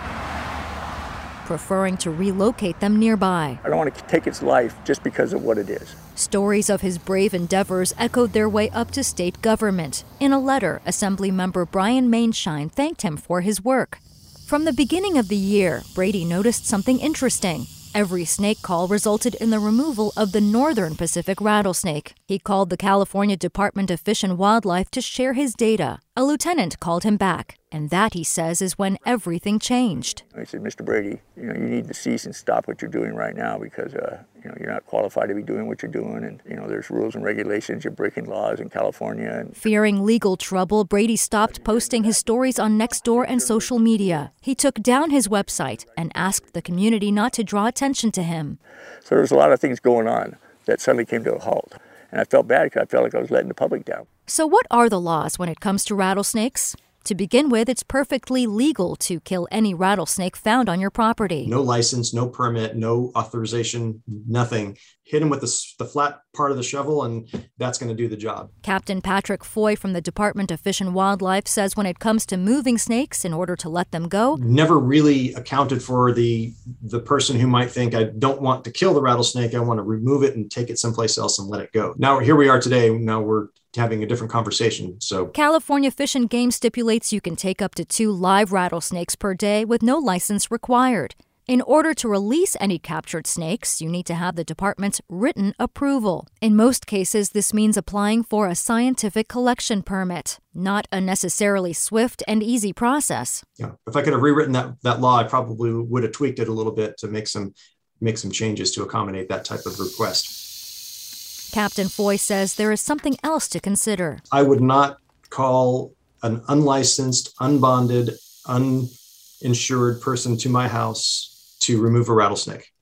preferring 1.46 1.96
to 1.98 2.10
relocate 2.10 2.80
them 2.80 2.98
nearby. 2.98 3.58
I 3.64 3.68
don't 3.68 3.78
want 3.78 3.94
to 3.94 4.04
take 4.04 4.26
its 4.26 4.42
life 4.42 4.74
just 4.84 5.02
because 5.02 5.32
of 5.32 5.42
what 5.42 5.56
it 5.56 5.70
is. 5.70 5.94
Stories 6.14 6.68
of 6.68 6.80
his 6.80 6.98
brave 6.98 7.32
endeavors 7.32 7.94
echoed 7.96 8.32
their 8.32 8.48
way 8.48 8.68
up 8.70 8.90
to 8.90 9.04
state 9.04 9.40
government. 9.40 10.04
In 10.20 10.32
a 10.32 10.40
letter, 10.40 10.82
Assembly 10.84 11.30
member 11.30 11.64
Brian 11.64 12.10
Maienschein 12.10 12.70
thanked 12.70 13.02
him 13.02 13.16
for 13.16 13.40
his 13.40 13.62
work. 13.62 13.98
From 14.46 14.64
the 14.64 14.72
beginning 14.72 15.16
of 15.18 15.28
the 15.28 15.36
year, 15.36 15.82
Brady 15.94 16.24
noticed 16.24 16.66
something 16.66 16.98
interesting. 17.00 17.66
Every 17.94 18.26
snake 18.26 18.60
call 18.60 18.88
resulted 18.88 19.34
in 19.36 19.48
the 19.48 19.58
removal 19.58 20.12
of 20.16 20.32
the 20.32 20.40
northern 20.40 20.96
Pacific 20.96 21.40
rattlesnake. 21.40 22.12
He 22.28 22.38
called 22.38 22.68
the 22.68 22.76
California 22.76 23.36
Department 23.36 23.90
of 23.90 24.00
Fish 24.00 24.22
and 24.22 24.36
Wildlife 24.36 24.90
to 24.90 25.00
share 25.00 25.32
his 25.32 25.54
data. 25.54 26.00
A 26.14 26.22
lieutenant 26.22 26.78
called 26.78 27.04
him 27.04 27.16
back, 27.16 27.58
and 27.76 27.90
that, 27.90 28.14
he 28.14 28.24
says, 28.24 28.62
is 28.62 28.78
when 28.78 28.96
everything 29.04 29.58
changed. 29.58 30.22
I 30.34 30.44
said, 30.44 30.62
Mr. 30.62 30.82
Brady, 30.82 31.20
you 31.36 31.42
know, 31.42 31.52
you 31.52 31.68
need 31.68 31.88
to 31.88 31.92
cease 31.92 32.24
and 32.24 32.34
stop 32.34 32.66
what 32.66 32.80
you're 32.80 32.90
doing 32.90 33.14
right 33.14 33.36
now 33.36 33.58
because, 33.58 33.94
uh, 33.94 34.22
you 34.42 34.48
know, 34.48 34.56
you're 34.58 34.72
not 34.72 34.86
qualified 34.86 35.28
to 35.28 35.34
be 35.34 35.42
doing 35.42 35.66
what 35.66 35.82
you're 35.82 35.92
doing. 35.92 36.24
And, 36.24 36.40
you 36.48 36.56
know, 36.56 36.66
there's 36.68 36.88
rules 36.88 37.14
and 37.14 37.22
regulations. 37.22 37.84
You're 37.84 37.92
breaking 37.92 38.24
laws 38.24 38.60
in 38.60 38.70
California. 38.70 39.28
And... 39.28 39.54
Fearing 39.54 40.06
legal 40.06 40.38
trouble, 40.38 40.84
Brady 40.84 41.16
stopped 41.16 41.64
posting 41.64 42.04
his 42.04 42.16
stories 42.16 42.58
on 42.58 42.78
Nextdoor 42.78 43.26
and 43.28 43.42
social 43.42 43.78
media. 43.78 44.32
He 44.40 44.54
took 44.54 44.76
down 44.76 45.10
his 45.10 45.28
website 45.28 45.84
and 45.98 46.10
asked 46.14 46.54
the 46.54 46.62
community 46.62 47.12
not 47.12 47.34
to 47.34 47.44
draw 47.44 47.66
attention 47.66 48.10
to 48.12 48.22
him. 48.22 48.58
So 49.00 49.16
there 49.16 49.20
was 49.20 49.32
a 49.32 49.36
lot 49.36 49.52
of 49.52 49.60
things 49.60 49.80
going 49.80 50.08
on 50.08 50.36
that 50.64 50.80
suddenly 50.80 51.04
came 51.04 51.24
to 51.24 51.34
a 51.34 51.40
halt. 51.40 51.74
And 52.10 52.22
I 52.22 52.24
felt 52.24 52.48
bad 52.48 52.64
because 52.64 52.82
I 52.82 52.86
felt 52.86 53.04
like 53.04 53.14
I 53.14 53.20
was 53.20 53.30
letting 53.30 53.48
the 53.48 53.54
public 53.54 53.84
down. 53.84 54.06
So, 54.26 54.46
what 54.46 54.66
are 54.70 54.88
the 54.88 55.00
laws 55.00 55.38
when 55.38 55.48
it 55.48 55.60
comes 55.60 55.84
to 55.84 55.94
rattlesnakes? 55.94 56.74
To 57.06 57.14
begin 57.14 57.50
with, 57.50 57.68
it's 57.68 57.84
perfectly 57.84 58.48
legal 58.48 58.96
to 58.96 59.20
kill 59.20 59.46
any 59.52 59.74
rattlesnake 59.74 60.34
found 60.34 60.68
on 60.68 60.80
your 60.80 60.90
property. 60.90 61.46
No 61.46 61.62
license, 61.62 62.12
no 62.12 62.28
permit, 62.28 62.74
no 62.74 63.12
authorization, 63.14 64.02
nothing. 64.26 64.76
Hit 65.06 65.22
him 65.22 65.28
with 65.28 65.40
the, 65.40 65.64
the 65.78 65.84
flat 65.84 66.20
part 66.34 66.50
of 66.50 66.56
the 66.56 66.64
shovel, 66.64 67.04
and 67.04 67.28
that's 67.58 67.78
going 67.78 67.88
to 67.88 67.94
do 67.94 68.08
the 68.08 68.16
job. 68.16 68.50
Captain 68.62 69.00
Patrick 69.00 69.44
Foy 69.44 69.76
from 69.76 69.92
the 69.92 70.00
Department 70.00 70.50
of 70.50 70.58
Fish 70.58 70.80
and 70.80 70.94
Wildlife 70.94 71.46
says 71.46 71.76
when 71.76 71.86
it 71.86 72.00
comes 72.00 72.26
to 72.26 72.36
moving 72.36 72.76
snakes 72.76 73.24
in 73.24 73.32
order 73.32 73.54
to 73.54 73.68
let 73.68 73.92
them 73.92 74.08
go, 74.08 74.36
never 74.40 74.78
really 74.78 75.32
accounted 75.34 75.80
for 75.82 76.12
the 76.12 76.52
the 76.82 76.98
person 76.98 77.38
who 77.38 77.46
might 77.46 77.70
think 77.70 77.94
I 77.94 78.04
don't 78.04 78.42
want 78.42 78.64
to 78.64 78.72
kill 78.72 78.94
the 78.94 79.00
rattlesnake, 79.00 79.54
I 79.54 79.60
want 79.60 79.78
to 79.78 79.84
remove 79.84 80.24
it 80.24 80.34
and 80.34 80.50
take 80.50 80.70
it 80.70 80.78
someplace 80.78 81.16
else 81.16 81.38
and 81.38 81.48
let 81.48 81.62
it 81.62 81.72
go. 81.72 81.94
Now 81.96 82.18
here 82.18 82.34
we 82.34 82.48
are 82.48 82.60
today. 82.60 82.90
Now 82.90 83.20
we're 83.20 83.48
having 83.76 84.02
a 84.02 84.06
different 84.06 84.32
conversation. 84.32 85.00
So, 85.00 85.26
California 85.26 85.90
Fish 85.90 86.14
and 86.14 86.28
Game 86.28 86.50
stipulates 86.50 87.12
you 87.12 87.20
can 87.20 87.36
take 87.36 87.62
up 87.62 87.74
to 87.76 87.84
two 87.84 88.10
live 88.10 88.52
rattlesnakes 88.52 89.14
per 89.14 89.34
day 89.34 89.64
with 89.64 89.82
no 89.82 89.98
license 89.98 90.50
required. 90.50 91.14
In 91.48 91.62
order 91.62 91.94
to 91.94 92.08
release 92.08 92.56
any 92.58 92.76
captured 92.76 93.24
snakes, 93.24 93.80
you 93.80 93.88
need 93.88 94.04
to 94.06 94.16
have 94.16 94.34
the 94.34 94.42
department's 94.42 95.00
written 95.08 95.54
approval. 95.60 96.26
In 96.40 96.56
most 96.56 96.88
cases, 96.88 97.30
this 97.30 97.54
means 97.54 97.76
applying 97.76 98.24
for 98.24 98.48
a 98.48 98.56
scientific 98.56 99.28
collection 99.28 99.84
permit, 99.84 100.40
not 100.52 100.88
a 100.90 101.00
necessarily 101.00 101.72
swift 101.72 102.24
and 102.26 102.42
easy 102.42 102.72
process. 102.72 103.44
Yeah, 103.58 103.72
if 103.86 103.94
I 103.94 104.02
could 104.02 104.12
have 104.12 104.22
rewritten 104.22 104.54
that, 104.54 104.82
that 104.82 105.00
law, 105.00 105.18
I 105.18 105.22
probably 105.22 105.72
would 105.72 106.02
have 106.02 106.10
tweaked 106.10 106.40
it 106.40 106.48
a 106.48 106.52
little 106.52 106.72
bit 106.72 106.98
to 106.98 107.06
make 107.06 107.28
some 107.28 107.54
make 108.00 108.18
some 108.18 108.32
changes 108.32 108.72
to 108.72 108.82
accommodate 108.82 109.28
that 109.28 109.44
type 109.44 109.66
of 109.66 109.78
request. 109.78 111.52
Captain 111.54 111.88
Foy 111.88 112.16
says 112.16 112.56
there 112.56 112.72
is 112.72 112.80
something 112.80 113.16
else 113.22 113.46
to 113.48 113.60
consider. 113.60 114.18
I 114.32 114.42
would 114.42 114.60
not 114.60 114.98
call 115.30 115.94
an 116.24 116.42
unlicensed, 116.48 117.36
unbonded, 117.38 118.16
uninsured 118.46 120.02
person 120.02 120.36
to 120.38 120.48
my 120.48 120.66
house 120.66 121.34
to 121.66 121.80
remove 121.80 122.08
a 122.08 122.14
rattlesnake. 122.14 122.72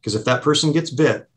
Because 0.00 0.14
if 0.14 0.24
that 0.24 0.42
person 0.42 0.72
gets 0.72 0.90
bit, 0.90 1.28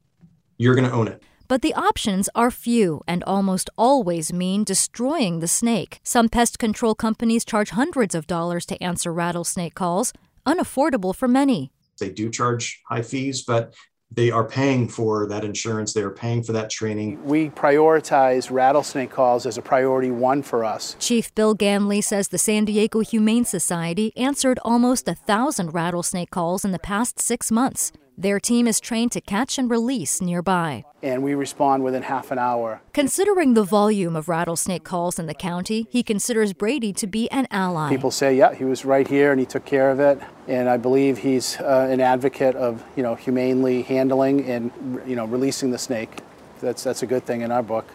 you're 0.58 0.75
going 0.75 0.88
to 0.88 0.94
own 0.94 1.08
it. 1.08 1.24
But 1.48 1.63
the 1.63 1.74
options 1.74 2.29
are 2.36 2.51
few 2.51 3.01
and 3.08 3.24
almost 3.24 3.72
always 3.75 4.32
mean 4.32 4.63
destroying 4.63 5.39
the 5.39 5.48
snake. 5.48 6.00
Some 6.03 6.29
pest 6.29 6.60
control 6.60 6.94
companies 6.94 7.44
charge 7.44 7.72
hundreds 7.72 8.13
of 8.13 8.27
dollars 8.27 8.68
to 8.68 8.84
answer 8.84 9.12
rattlesnake 9.12 9.74
calls, 9.74 10.13
unaffordable 10.46 11.15
for 11.15 11.27
many. 11.27 11.72
They 12.00 12.10
do 12.10 12.29
charge 12.29 12.82
high 12.88 13.01
fees, 13.01 13.41
but 13.41 13.74
they 14.11 14.31
are 14.31 14.43
paying 14.43 14.87
for 14.87 15.27
that 15.27 15.43
insurance, 15.43 15.93
they 15.93 16.01
are 16.01 16.09
paying 16.09 16.43
for 16.43 16.51
that 16.53 16.69
training. 16.69 17.23
We 17.23 17.49
prioritize 17.49 18.49
rattlesnake 18.49 19.11
calls 19.11 19.45
as 19.45 19.57
a 19.57 19.61
priority 19.61 20.11
one 20.11 20.41
for 20.41 20.65
us. 20.65 20.95
Chief 20.99 21.33
Bill 21.35 21.55
Ganley 21.55 22.03
says 22.03 22.29
the 22.29 22.37
San 22.37 22.65
Diego 22.65 23.01
Humane 23.01 23.45
Society 23.45 24.15
answered 24.17 24.59
almost 24.63 25.07
a 25.07 25.15
thousand 25.15 25.73
rattlesnake 25.73 26.31
calls 26.31 26.65
in 26.65 26.71
the 26.71 26.79
past 26.79 27.19
six 27.19 27.51
months. 27.51 27.91
Their 28.19 28.38
team 28.38 28.67
is 28.67 28.81
trained 28.81 29.13
to 29.13 29.21
catch 29.21 29.57
and 29.57 29.71
release 29.71 30.19
nearby. 30.19 30.83
And 31.01 31.23
we 31.23 31.35
respond 31.35 31.85
within 31.85 32.03
half 32.03 32.31
an 32.31 32.38
hour. 32.38 32.81
Considering 32.91 33.53
the 33.53 33.63
volume 33.63 34.17
of 34.17 34.27
rattlesnake 34.27 34.83
calls 34.83 35.17
in 35.17 35.27
the 35.27 35.33
county, 35.33 35.88
he 35.89 36.03
considers 36.03 36.51
Brady 36.51 36.91
to 36.91 37.07
be 37.07 37.31
an 37.31 37.47
ally. 37.49 37.88
People 37.88 38.11
say, 38.11 38.35
yeah, 38.35 38.53
he 38.53 38.65
was 38.65 38.83
right 38.83 39.07
here 39.07 39.31
and 39.31 39.39
he 39.39 39.45
took 39.45 39.63
care 39.63 39.89
of 39.89 40.01
it. 40.01 40.19
And 40.49 40.67
I 40.67 40.75
believe 40.75 41.19
he's 41.19 41.61
uh, 41.61 41.88
an 41.89 42.01
advocate 42.01 42.57
of, 42.57 42.83
you 42.97 43.03
know, 43.03 43.15
humanely 43.15 43.83
handling 43.83 44.45
and, 44.49 44.73
you 45.07 45.15
know, 45.15 45.23
releasing 45.23 45.71
the 45.71 45.77
snake. 45.77 46.19
That's, 46.59 46.83
that's 46.83 47.03
a 47.03 47.07
good 47.07 47.25
thing 47.25 47.39
in 47.39 47.53
our 47.53 47.63
book. 47.63 47.88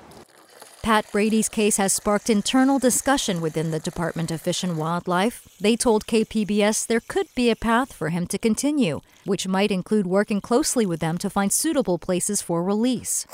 Pat 0.84 1.10
Brady's 1.10 1.48
case 1.48 1.78
has 1.78 1.94
sparked 1.94 2.28
internal 2.28 2.78
discussion 2.78 3.40
within 3.40 3.70
the 3.70 3.80
Department 3.80 4.30
of 4.30 4.42
Fish 4.42 4.62
and 4.62 4.76
Wildlife. 4.76 5.48
They 5.58 5.76
told 5.76 6.04
KPBS 6.04 6.86
there 6.86 7.00
could 7.00 7.26
be 7.34 7.48
a 7.48 7.56
path 7.56 7.90
for 7.90 8.10
him 8.10 8.26
to 8.26 8.36
continue, 8.36 9.00
which 9.24 9.48
might 9.48 9.70
include 9.70 10.06
working 10.06 10.42
closely 10.42 10.84
with 10.84 11.00
them 11.00 11.16
to 11.16 11.30
find 11.30 11.50
suitable 11.50 11.96
places 11.96 12.42
for 12.42 12.62
release. 12.62 13.26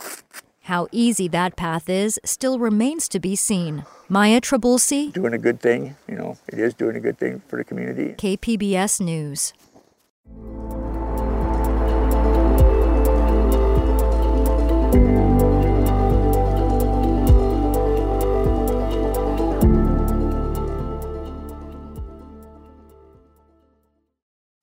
How 0.62 0.86
easy 0.92 1.26
that 1.26 1.56
path 1.56 1.88
is 1.88 2.20
still 2.24 2.60
remains 2.60 3.08
to 3.08 3.18
be 3.18 3.34
seen. 3.34 3.84
Maya 4.08 4.40
Trabulsi. 4.40 5.12
Doing 5.12 5.34
a 5.34 5.38
good 5.38 5.60
thing, 5.60 5.96
you 6.06 6.14
know, 6.14 6.38
it 6.46 6.60
is 6.60 6.72
doing 6.72 6.94
a 6.94 7.00
good 7.00 7.18
thing 7.18 7.42
for 7.48 7.56
the 7.56 7.64
community. 7.64 8.14
KPBS 8.14 9.00
News. 9.00 9.54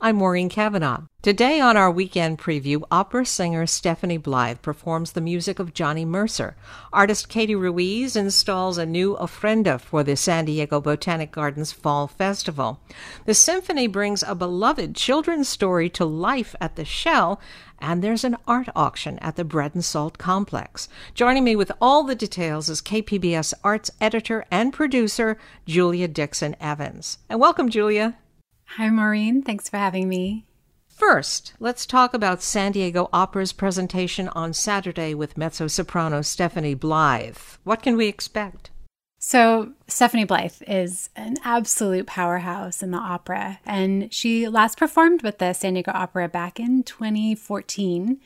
I'm 0.00 0.14
Maureen 0.14 0.48
Cavanaugh. 0.48 1.02
Today 1.22 1.60
on 1.60 1.76
our 1.76 1.90
weekend 1.90 2.38
preview, 2.38 2.84
opera 2.88 3.26
singer 3.26 3.66
Stephanie 3.66 4.16
Blythe 4.16 4.62
performs 4.62 5.10
the 5.10 5.20
music 5.20 5.58
of 5.58 5.74
Johnny 5.74 6.04
Mercer. 6.04 6.54
Artist 6.92 7.28
Katie 7.28 7.56
Ruiz 7.56 8.14
installs 8.14 8.78
a 8.78 8.86
new 8.86 9.16
ofrenda 9.16 9.80
for 9.80 10.04
the 10.04 10.14
San 10.14 10.44
Diego 10.44 10.80
Botanic 10.80 11.32
Gardens 11.32 11.72
Fall 11.72 12.06
Festival. 12.06 12.78
The 13.24 13.34
symphony 13.34 13.88
brings 13.88 14.22
a 14.22 14.36
beloved 14.36 14.94
children's 14.94 15.48
story 15.48 15.90
to 15.90 16.04
life 16.04 16.54
at 16.60 16.76
the 16.76 16.84
Shell, 16.84 17.40
and 17.80 18.00
there's 18.00 18.22
an 18.22 18.36
art 18.46 18.68
auction 18.76 19.18
at 19.18 19.34
the 19.34 19.44
Bread 19.44 19.74
and 19.74 19.84
Salt 19.84 20.16
Complex. 20.16 20.88
Joining 21.14 21.42
me 21.42 21.56
with 21.56 21.72
all 21.80 22.04
the 22.04 22.14
details 22.14 22.68
is 22.68 22.80
KPBS 22.80 23.52
arts 23.64 23.90
editor 24.00 24.44
and 24.48 24.72
producer 24.72 25.38
Julia 25.66 26.06
Dixon 26.06 26.54
Evans. 26.60 27.18
And 27.28 27.40
welcome, 27.40 27.68
Julia. 27.68 28.16
Hi, 28.76 28.90
Maureen. 28.90 29.42
Thanks 29.42 29.68
for 29.68 29.76
having 29.76 30.08
me. 30.08 30.44
First, 30.88 31.54
let's 31.58 31.86
talk 31.86 32.12
about 32.12 32.42
San 32.42 32.72
Diego 32.72 33.08
Opera's 33.12 33.52
presentation 33.52 34.28
on 34.28 34.52
Saturday 34.52 35.14
with 35.14 35.38
mezzo 35.38 35.68
soprano 35.68 36.22
Stephanie 36.22 36.74
Blythe. 36.74 37.38
What 37.64 37.82
can 37.82 37.96
we 37.96 38.08
expect? 38.08 38.70
So, 39.20 39.72
Stephanie 39.88 40.24
Blythe 40.24 40.62
is 40.66 41.10
an 41.16 41.36
absolute 41.44 42.06
powerhouse 42.06 42.82
in 42.82 42.90
the 42.92 42.98
opera, 42.98 43.58
and 43.64 44.12
she 44.12 44.48
last 44.48 44.78
performed 44.78 45.22
with 45.22 45.38
the 45.38 45.54
San 45.54 45.74
Diego 45.74 45.92
Opera 45.92 46.28
back 46.28 46.60
in 46.60 46.82
2014. 46.82 48.20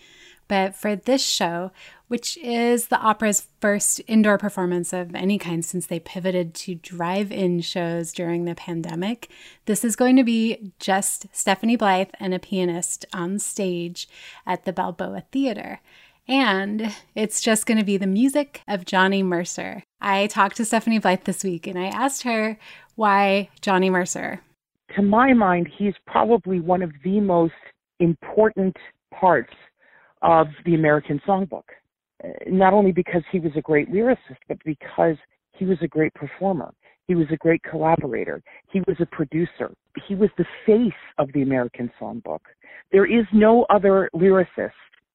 But 0.52 0.76
for 0.76 0.94
this 0.94 1.25
show, 1.25 1.71
which 2.09 2.37
is 2.37 2.88
the 2.88 2.99
opera's 2.99 3.47
first 3.62 4.02
indoor 4.06 4.37
performance 4.37 4.92
of 4.92 5.14
any 5.14 5.38
kind 5.38 5.64
since 5.64 5.87
they 5.87 5.99
pivoted 5.99 6.52
to 6.56 6.75
drive 6.75 7.32
in 7.32 7.62
shows 7.62 8.12
during 8.12 8.44
the 8.44 8.54
pandemic. 8.54 9.30
This 9.64 9.82
is 9.82 9.97
going 9.97 10.16
to 10.16 10.25
be 10.25 10.75
just 10.78 11.25
Stephanie 11.32 11.76
Blythe 11.76 12.11
and 12.21 12.35
a 12.35 12.38
pianist 12.38 13.06
on 13.14 13.38
stage 13.38 14.06
at 14.47 14.66
the 14.66 14.75
Balboa 14.75 15.23
Theater. 15.32 15.80
And 16.28 16.94
it's 17.14 17.40
just 17.40 17.64
going 17.64 17.78
to 17.78 17.85
be 17.85 17.97
the 17.97 18.06
music 18.06 18.61
of 18.68 18.85
Johnny 18.85 19.23
Mercer. 19.23 19.85
I 20.02 20.26
talked 20.26 20.59
to 20.59 20.66
Stephanie 20.66 20.99
Blythe 20.99 21.25
this 21.25 21.42
week 21.42 21.66
and 21.66 21.78
I 21.78 21.87
asked 21.87 22.25
her 22.25 22.59
why 22.94 23.49
Johnny 23.62 23.88
Mercer. 23.88 24.42
To 24.97 25.00
my 25.00 25.32
mind, 25.32 25.71
he's 25.78 25.94
probably 26.06 26.61
one 26.61 26.82
of 26.82 26.92
the 27.02 27.21
most 27.21 27.54
important 28.00 28.76
parts 29.18 29.54
of 30.23 30.47
the 30.64 30.75
American 30.75 31.21
songbook 31.26 31.64
not 32.47 32.73
only 32.73 32.93
because 32.93 33.23
he 33.31 33.41
was 33.41 33.52
a 33.57 33.61
great 33.61 33.91
lyricist, 33.91 34.38
but 34.49 34.59
because 34.64 35.17
he 35.52 35.64
was 35.64 35.79
a 35.83 35.88
great 35.88 36.14
performer. 36.14 36.73
He 37.09 37.14
was 37.14 37.26
a 37.33 37.37
great 37.37 37.62
collaborator. 37.62 38.43
He 38.71 38.81
was 38.87 38.97
a 39.00 39.07
producer. 39.07 39.73
He 40.07 40.14
was 40.14 40.31
the 40.38 40.47
face 40.64 40.93
of 41.19 41.29
the 41.35 41.43
American 41.43 41.91
songbook. 42.00 42.41
There 42.93 43.07
is 43.07 43.26
no 43.33 43.67
other 43.71 44.09
lyricist 44.14 44.71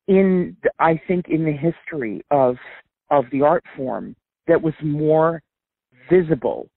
in, 0.08 0.56
I 0.80 1.00
think, 1.08 1.28
in 1.30 1.46
the 1.46 1.52
history 1.52 2.22
of 2.32 2.56
of 3.10 3.24
the 3.32 3.42
art 3.42 3.64
form 3.78 4.16
that 4.48 4.62
was 4.62 4.74
more 4.84 5.42
visible 6.12 6.68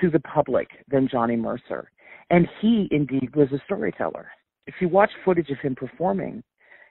to 0.00 0.08
the 0.08 0.20
public 0.20 0.68
than 0.88 1.06
Johnny 1.06 1.36
Mercer. 1.36 1.90
And 2.30 2.48
he 2.60 2.88
indeed 2.90 3.36
was 3.36 3.52
a 3.52 3.60
storyteller. 3.66 4.28
If 4.66 4.74
you 4.80 4.88
watch 4.88 5.10
footage 5.22 5.50
of 5.50 5.58
him 5.58 5.74
performing, 5.74 6.42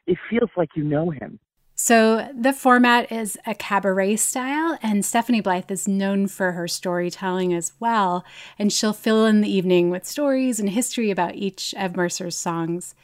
it 0.08 0.18
feels 0.30 0.50
like 0.56 0.70
you 0.76 0.84
know 0.84 1.10
him. 1.10 1.40
So 1.78 2.30
the 2.34 2.54
format 2.54 3.12
is 3.12 3.38
a 3.46 3.54
cabaret 3.54 4.16
style, 4.16 4.78
and 4.82 5.04
Stephanie 5.04 5.42
Blythe 5.42 5.70
is 5.70 5.90
known 5.90 6.28
for 6.28 6.54
her 6.54 6.70
storytelling 6.70 7.54
as 7.54 7.74
well. 7.82 8.24
And 8.58 8.72
she'll 8.72 8.94
fill 8.94 9.26
in 9.26 9.42
the 9.42 9.52
evening 9.52 9.90
with 9.90 10.06
stories 10.06 10.60
and 10.60 10.70
history 10.70 11.12
about 11.12 11.36
each 11.36 11.76
of 11.78 11.98
Mercer's 11.98 12.38
songs. 12.38 12.96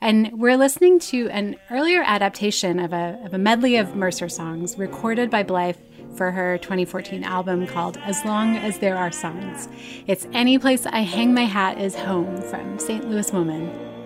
And 0.00 0.30
we're 0.32 0.56
listening 0.56 1.00
to 1.00 1.28
an 1.30 1.56
earlier 1.70 2.02
adaptation 2.02 2.78
of 2.78 2.92
a, 2.92 3.20
of 3.24 3.34
a 3.34 3.38
medley 3.38 3.76
of 3.76 3.96
Mercer 3.96 4.28
songs 4.28 4.78
recorded 4.78 5.28
by 5.28 5.42
Blythe 5.42 5.76
for 6.14 6.30
her 6.30 6.56
2014 6.58 7.24
album 7.24 7.66
called 7.66 7.98
As 7.98 8.24
Long 8.24 8.56
as 8.56 8.78
There 8.78 8.96
Are 8.96 9.12
Songs. 9.12 9.68
It's 10.06 10.26
Any 10.32 10.56
Place 10.58 10.86
I 10.86 11.00
Hang 11.00 11.34
My 11.34 11.44
Hat 11.44 11.78
is 11.80 11.96
Home 11.96 12.40
from 12.42 12.78
St. 12.78 13.10
Louis 13.10 13.30
Woman. 13.32 13.99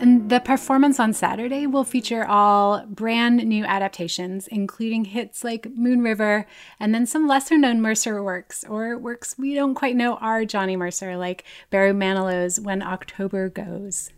And 0.00 0.30
the 0.30 0.40
performance 0.40 0.98
on 0.98 1.12
Saturday 1.12 1.66
will 1.66 1.84
feature 1.84 2.24
all 2.24 2.86
brand 2.86 3.44
new 3.44 3.66
adaptations, 3.66 4.48
including 4.48 5.04
hits 5.04 5.44
like 5.44 5.76
Moon 5.76 6.00
River 6.00 6.46
and 6.80 6.94
then 6.94 7.04
some 7.04 7.28
lesser 7.28 7.58
known 7.58 7.82
Mercer 7.82 8.22
works, 8.22 8.64
or 8.64 8.96
works 8.96 9.36
we 9.36 9.54
don't 9.54 9.74
quite 9.74 9.96
know 9.96 10.14
are 10.14 10.46
Johnny 10.46 10.74
Mercer, 10.74 11.18
like 11.18 11.44
Barry 11.68 11.92
Manilow's 11.92 12.58
When 12.58 12.80
October 12.80 13.50
Goes. 13.50 14.10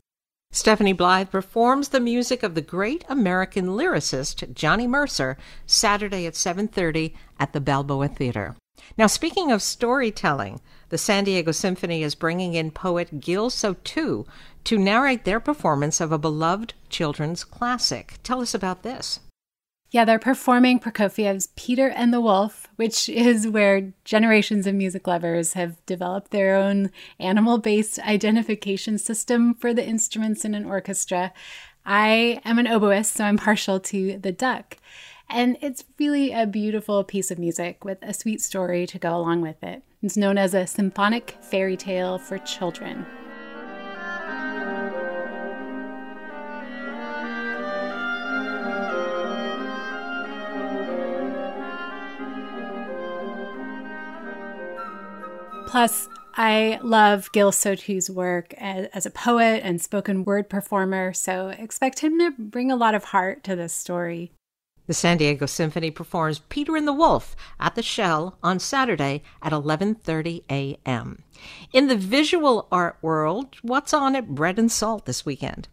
Stephanie 0.53 0.93
Blythe 0.93 1.31
performs 1.31 1.89
the 1.89 1.99
music 1.99 2.45
of 2.45 2.55
the 2.55 2.61
great 2.61 3.05
American 3.09 3.67
lyricist 3.67 4.53
Johnny 4.55 4.87
Mercer 4.87 5.37
Saturday 5.67 6.27
at 6.27 6.35
7:30 6.37 7.13
at 7.41 7.53
the 7.53 7.61
Balboa 7.61 8.07
Theater. 8.07 8.55
Now 8.97 9.07
speaking 9.07 9.51
of 9.51 9.63
storytelling, 9.63 10.61
the 10.91 10.99
San 10.99 11.25
Diego 11.25 11.53
Symphony 11.53 12.03
is 12.03 12.15
bringing 12.15 12.55
in 12.55 12.71
poet 12.71 13.21
Gill 13.21 13.49
Sotu 13.51 14.27
to 14.65 14.79
narrate 14.79 15.25
their 15.25 15.41
performance 15.41 16.01
of 16.01 16.13
a 16.13 16.19
beloved 16.19 16.75
children's 16.89 17.45
classic. 17.45 18.19
Tell 18.23 18.41
us 18.41 18.55
about 18.55 18.83
this. 18.83 19.21
Yeah, 19.91 20.07
they're 20.07 20.19
performing 20.19 20.81
Prokofiev's 20.81 21.49
Peter 21.55 21.89
and 21.91 22.15
the 22.15 22.21
Wolf, 22.21 22.67
which 22.77 23.11
is 23.11 23.47
where 23.47 23.93
generations 24.05 24.67
of 24.67 24.75
music 24.75 25.07
lovers 25.07 25.53
have 25.53 25.85
developed 25.85 26.31
their 26.31 26.57
own 26.57 26.91
animal 27.19 27.59
based 27.59 27.99
identification 27.99 28.97
system 28.97 29.53
for 29.53 29.75
the 29.75 29.87
instruments 29.87 30.47
in 30.47 30.55
an 30.55 30.65
orchestra. 30.65 31.33
I 31.85 32.41
am 32.43 32.59
an 32.59 32.67
oboist, 32.67 33.17
so 33.17 33.25
I'm 33.25 33.37
partial 33.37 33.81
to 33.81 34.17
the 34.17 34.33
duck. 34.33 34.79
And 35.35 35.57
it's 35.63 35.83
really 35.99 36.31
a 36.33 36.47
beautiful 36.47 37.05
piece 37.05 37.31
of 37.31 37.39
music 37.39 37.87
with 37.87 37.97
a 38.03 38.13
sweet 38.13 38.43
story 38.43 38.87
to 38.87 38.99
go 38.99 39.17
along 39.17 39.41
with 39.41 39.63
it. 39.63 39.83
It's 40.03 40.15
known 40.15 40.37
as 40.37 40.53
a 40.53 40.67
symphonic 40.67 41.39
fairy 41.41 41.75
tale 41.75 42.19
for 42.19 42.37
children. 42.37 43.07
Plus, 55.67 56.11
I 56.35 56.79
love 56.83 57.33
Gill 57.33 57.53
Sotu's 57.53 58.11
work 58.11 58.53
as, 58.59 59.07
a 59.07 59.11
poet 59.11 59.63
and 59.65 59.81
spoken 59.81 60.25
word 60.25 60.51
performer, 60.51 61.15
so 61.15 61.49
expect 61.49 62.01
him 62.01 62.19
to 62.19 62.33
bring 62.39 62.71
a 62.71 62.77
lot 62.77 62.95
of 62.95 63.05
heart 63.05 63.43
to 63.45 63.57
this 63.57 63.73
story. 63.73 64.33
The 64.87 64.95
San 64.95 65.17
Diego 65.17 65.47
Symphony 65.47 65.91
performs 65.91 66.41
Peter 66.49 66.77
and 66.77 66.89
the 66.89 66.93
Wolf 66.93 67.37
at 67.61 67.77
the 67.77 67.83
Shell 67.83 68.37
on 68.43 68.59
Saturday 68.59 69.23
at 69.41 69.53
11:30 69.53 70.43
a.m. 70.51 71.23
In 71.73 71.87
the 71.87 71.97
visual 71.97 72.67
art 72.73 72.97
world, 73.01 73.57
what's 73.63 73.95
on 73.95 74.17
at 74.17 74.35
Bread 74.35 74.59
and 74.59 74.71
Salt 74.71 75.07
this 75.07 75.25
weekend? 75.25 75.69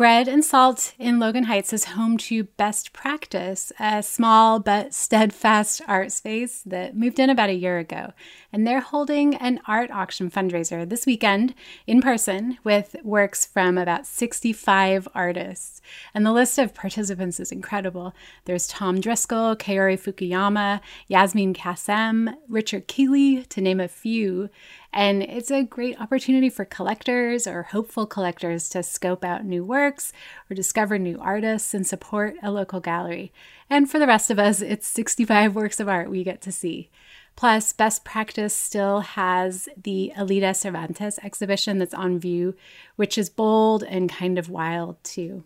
Bread 0.00 0.28
and 0.28 0.42
Salt 0.42 0.94
in 0.98 1.18
Logan 1.18 1.44
Heights 1.44 1.74
is 1.74 1.84
home 1.84 2.16
to 2.16 2.44
Best 2.44 2.94
Practice, 2.94 3.70
a 3.78 4.02
small 4.02 4.58
but 4.58 4.94
steadfast 4.94 5.82
art 5.86 6.10
space 6.10 6.62
that 6.64 6.96
moved 6.96 7.18
in 7.18 7.28
about 7.28 7.50
a 7.50 7.54
year 7.54 7.76
ago. 7.76 8.14
And 8.50 8.66
they're 8.66 8.80
holding 8.80 9.34
an 9.34 9.60
art 9.66 9.90
auction 9.90 10.30
fundraiser 10.30 10.88
this 10.88 11.04
weekend 11.04 11.52
in 11.86 12.00
person 12.00 12.56
with 12.64 12.96
works 13.04 13.44
from 13.44 13.76
about 13.76 14.06
65 14.06 15.06
artists. 15.14 15.82
And 16.14 16.24
the 16.24 16.32
list 16.32 16.56
of 16.56 16.72
participants 16.72 17.38
is 17.38 17.52
incredible. 17.52 18.14
There's 18.46 18.68
Tom 18.68 19.02
Driscoll, 19.02 19.54
Kaori 19.54 20.00
Fukuyama, 20.00 20.80
Yasmin 21.08 21.52
Kassem, 21.52 22.34
Richard 22.48 22.86
Keeley, 22.86 23.42
to 23.50 23.60
name 23.60 23.80
a 23.80 23.86
few. 23.86 24.48
And 24.92 25.22
it's 25.22 25.52
a 25.52 25.62
great 25.62 26.00
opportunity 26.00 26.50
for 26.50 26.64
collectors 26.64 27.46
or 27.46 27.62
hopeful 27.62 28.06
collectors 28.06 28.68
to 28.70 28.82
scope 28.82 29.24
out 29.24 29.44
new 29.44 29.64
works 29.64 30.12
or 30.50 30.54
discover 30.54 30.98
new 30.98 31.18
artists 31.20 31.74
and 31.74 31.86
support 31.86 32.34
a 32.42 32.50
local 32.50 32.80
gallery. 32.80 33.32
And 33.68 33.88
for 33.88 34.00
the 34.00 34.06
rest 34.06 34.30
of 34.30 34.38
us, 34.38 34.60
it's 34.60 34.88
65 34.88 35.54
works 35.54 35.78
of 35.78 35.88
art 35.88 36.10
we 36.10 36.24
get 36.24 36.40
to 36.42 36.52
see. 36.52 36.90
Plus, 37.36 37.72
Best 37.72 38.04
Practice 38.04 38.54
still 38.54 39.00
has 39.00 39.68
the 39.80 40.12
Alida 40.16 40.54
Cervantes 40.54 41.20
exhibition 41.22 41.78
that's 41.78 41.94
on 41.94 42.18
view, 42.18 42.56
which 42.96 43.16
is 43.16 43.30
bold 43.30 43.84
and 43.84 44.10
kind 44.10 44.38
of 44.38 44.50
wild 44.50 45.02
too. 45.04 45.44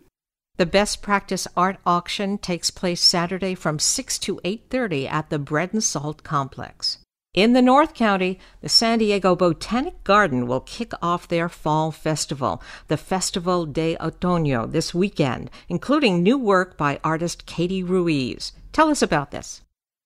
The 0.57 0.65
Best 0.65 1.01
Practice 1.01 1.47
Art 1.55 1.77
Auction 1.85 2.37
takes 2.37 2.71
place 2.71 3.01
Saturday 3.01 3.55
from 3.55 3.77
6 3.77 4.17
to 4.19 4.39
8:30 4.43 5.07
at 5.07 5.29
the 5.29 5.37
Bread 5.37 5.73
and 5.73 5.83
Salt 5.83 6.23
Complex. 6.23 6.97
In 7.35 7.51
the 7.51 7.61
North 7.61 7.93
County, 7.93 8.39
the 8.61 8.69
San 8.69 8.99
Diego 8.99 9.35
Botanic 9.35 10.05
Garden 10.05 10.47
will 10.47 10.61
kick 10.61 10.93
off 11.01 11.27
their 11.27 11.49
fall 11.49 11.91
festival, 11.91 12.63
the 12.87 12.95
Festival 12.95 13.65
de 13.65 13.97
Otoño, 13.97 14.71
this 14.71 14.93
weekend, 14.93 15.51
including 15.67 16.23
new 16.23 16.37
work 16.37 16.77
by 16.77 16.97
artist 17.03 17.45
Katie 17.45 17.83
Ruiz. 17.83 18.53
Tell 18.71 18.89
us 18.89 19.01
about 19.01 19.31
this. 19.31 19.61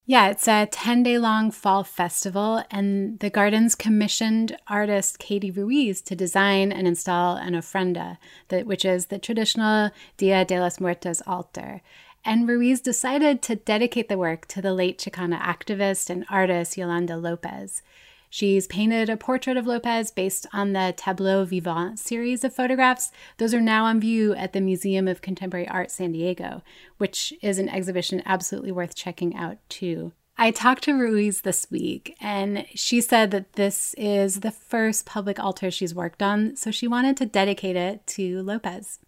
Yeah, 0.07 0.29
it's 0.29 0.47
a 0.47 0.65
10 0.71 1.03
day 1.03 1.19
long 1.19 1.51
fall 1.51 1.83
festival, 1.83 2.63
and 2.71 3.19
the 3.19 3.29
gardens 3.29 3.75
commissioned 3.75 4.57
artist 4.67 5.19
Katie 5.19 5.51
Ruiz 5.51 6.01
to 6.01 6.15
design 6.15 6.71
and 6.71 6.87
install 6.87 7.35
an 7.35 7.53
ofrenda, 7.53 8.17
which 8.49 8.83
is 8.83 9.05
the 9.05 9.19
traditional 9.19 9.91
Dia 10.17 10.45
de 10.45 10.59
los 10.59 10.79
Muertos 10.79 11.21
altar 11.27 11.83
and 12.23 12.47
Ruiz 12.47 12.81
decided 12.81 13.41
to 13.43 13.55
dedicate 13.55 14.09
the 14.09 14.17
work 14.17 14.47
to 14.47 14.61
the 14.61 14.73
late 14.73 14.99
Chicana 14.99 15.39
activist 15.39 16.09
and 16.09 16.25
artist 16.29 16.77
Yolanda 16.77 17.17
Lopez. 17.17 17.81
She's 18.29 18.67
painted 18.67 19.09
a 19.09 19.17
portrait 19.17 19.57
of 19.57 19.65
Lopez 19.65 20.11
based 20.11 20.45
on 20.53 20.73
the 20.73 20.93
Tableau 20.95 21.45
Vivant 21.45 21.97
series 21.97 22.43
of 22.43 22.53
photographs. 22.53 23.11
Those 23.37 23.55
are 23.55 23.61
now 23.61 23.85
on 23.85 23.99
view 23.99 24.35
at 24.35 24.53
the 24.53 24.61
Museum 24.61 25.07
of 25.07 25.21
Contemporary 25.21 25.67
Art 25.67 25.89
San 25.89 26.11
Diego, 26.11 26.61
which 26.99 27.33
is 27.41 27.57
an 27.57 27.69
exhibition 27.69 28.21
absolutely 28.25 28.71
worth 28.71 28.93
checking 28.93 29.35
out 29.35 29.57
too. 29.67 30.11
I 30.37 30.51
talked 30.51 30.83
to 30.83 30.93
Ruiz 30.93 31.41
this 31.41 31.67
week, 31.69 32.15
and 32.21 32.65
she 32.73 33.01
said 33.01 33.31
that 33.31 33.53
this 33.53 33.93
is 33.97 34.39
the 34.39 34.51
first 34.51 35.05
public 35.05 35.37
altar 35.37 35.69
she's 35.69 35.93
worked 35.93 36.21
on, 36.21 36.55
so 36.55 36.71
she 36.71 36.87
wanted 36.87 37.17
to 37.17 37.25
dedicate 37.25 37.75
it 37.75 38.07
to 38.07 38.41
Lopez. 38.43 38.99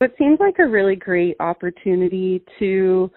It 0.00 0.14
seems 0.16 0.40
like 0.40 0.58
a 0.58 0.66
really 0.66 0.96
great 0.96 1.36
opportunity 1.40 2.42
to 2.58 3.10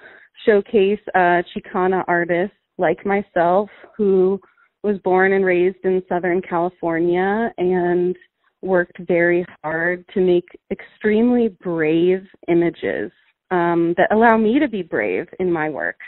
showcase 0.45 0.99
a 1.15 1.41
Chicana 1.55 2.03
artists 2.09 2.57
like 2.77 3.05
myself 3.05 3.69
who 3.95 4.37
was 4.83 4.97
born 5.05 5.31
and 5.31 5.45
raised 5.45 5.77
in 5.85 6.03
Southern 6.09 6.41
California 6.41 7.53
and 7.57 8.17
worked 8.61 8.97
very 9.07 9.45
hard 9.63 10.03
to 10.13 10.19
make 10.19 10.45
extremely 10.71 11.55
brave 11.61 12.25
images 12.49 13.11
um, 13.49 13.93
that 13.97 14.11
allow 14.11 14.35
me 14.35 14.59
to 14.59 14.67
be 14.67 14.81
brave 14.81 15.27
in 15.39 15.51
my 15.51 15.69
work. 15.69 15.99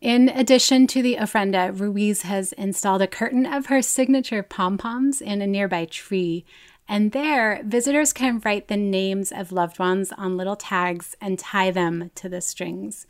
In 0.00 0.28
addition 0.30 0.86
to 0.88 1.02
the 1.02 1.16
ofrenda, 1.16 1.78
Ruiz 1.78 2.22
has 2.22 2.52
installed 2.52 3.02
a 3.02 3.06
curtain 3.06 3.44
of 3.44 3.66
her 3.66 3.82
signature 3.82 4.42
pom 4.42 4.78
poms 4.78 5.20
in 5.20 5.42
a 5.42 5.46
nearby 5.46 5.86
tree 5.86 6.46
and 6.88 7.12
there, 7.12 7.60
visitors 7.64 8.12
can 8.12 8.40
write 8.44 8.68
the 8.68 8.76
names 8.76 9.32
of 9.32 9.52
loved 9.52 9.78
ones 9.78 10.12
on 10.12 10.36
little 10.36 10.56
tags 10.56 11.16
and 11.20 11.38
tie 11.38 11.70
them 11.70 12.10
to 12.14 12.28
the 12.28 12.40
strings. 12.40 13.06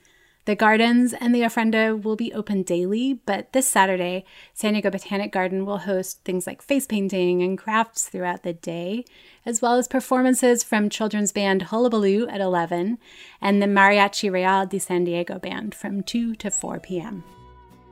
The 0.46 0.54
gardens 0.54 1.12
and 1.12 1.34
the 1.34 1.40
ofrenda 1.40 2.00
will 2.00 2.14
be 2.14 2.32
open 2.32 2.62
daily, 2.62 3.14
but 3.26 3.52
this 3.52 3.66
Saturday, 3.66 4.24
San 4.54 4.74
Diego 4.74 4.90
Botanic 4.90 5.32
Garden 5.32 5.66
will 5.66 5.78
host 5.78 6.22
things 6.24 6.46
like 6.46 6.62
face 6.62 6.86
painting 6.86 7.42
and 7.42 7.58
crafts 7.58 8.08
throughout 8.08 8.44
the 8.44 8.52
day, 8.52 9.04
as 9.44 9.60
well 9.60 9.74
as 9.74 9.88
performances 9.88 10.62
from 10.62 10.88
children's 10.88 11.32
band 11.32 11.62
Hullabaloo 11.62 12.28
at 12.28 12.40
11 12.40 12.98
and 13.40 13.60
the 13.60 13.66
Mariachi 13.66 14.30
Real 14.30 14.66
de 14.66 14.78
San 14.78 15.02
Diego 15.02 15.40
Band 15.40 15.74
from 15.74 16.04
2 16.04 16.36
to 16.36 16.48
4 16.48 16.78
p.m. 16.78 17.24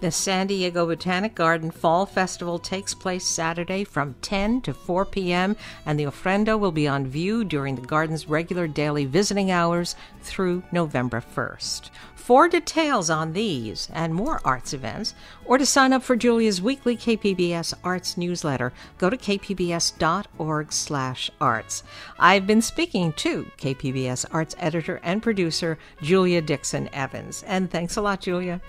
The 0.05 0.13
San 0.13 0.49
Diego 0.49 0.85
Botanic 0.85 1.35
Garden 1.35 1.71
Fall 1.71 2.05
Festival 2.05 2.59
takes 2.59 2.93
place 2.93 3.27
Saturday 3.27 3.85
from 3.85 4.17
10 4.21 4.61
to 4.61 4.75
4 4.75 5.07
p.m., 5.07 5.57
and 5.87 5.99
the 5.99 6.05
ofrenda 6.05 6.61
will 6.61 6.73
be 6.73 6.87
on 6.87 7.07
view 7.07 7.43
during 7.43 7.75
the 7.75 7.87
garden's 7.87 8.29
regular 8.29 8.67
daily 8.67 9.07
visiting 9.07 9.51
hours 9.51 9.97
through 10.21 10.63
November 10.71 11.23
1st. 11.23 11.89
For 12.15 12.51
details 12.51 13.09
on 13.09 13.33
these 13.33 13.89
and 13.95 14.15
more 14.15 14.43
arts 14.45 14.75
events, 14.75 15.15
or 15.47 15.57
to 15.57 15.65
sign 15.65 15.95
up 15.95 16.03
for 16.03 16.17
Julia's 16.17 16.61
weekly 16.61 16.99
KPBS 16.99 17.73
Arts 17.83 18.19
newsletter, 18.19 18.75
go 18.99 19.09
to 19.09 19.17
kpbs.org/arts. 19.17 21.83
I've 22.19 22.47
been 22.47 22.61
speaking 22.61 23.15
to 23.15 23.51
KPBS 23.57 24.27
Arts 24.31 24.55
editor 24.59 25.01
and 25.03 25.23
producer 25.23 25.79
Julia 26.03 26.43
Dixon 26.43 26.91
Evans, 26.93 27.43
and 27.47 27.71
thanks 27.71 27.97
a 27.97 28.03
lot, 28.03 28.21
Julia. 28.21 28.61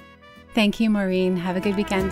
Thank 0.55 0.79
you, 0.79 0.89
Maureen. 0.89 1.35
Have 1.35 1.57
a 1.57 1.59
good 1.59 1.75
weekend. 1.75 2.11